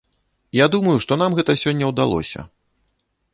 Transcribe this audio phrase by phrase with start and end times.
[0.59, 2.39] Я думаю, што нам гэта сёння ўдалося.